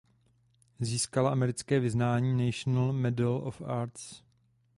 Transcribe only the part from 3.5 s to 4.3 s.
Arts".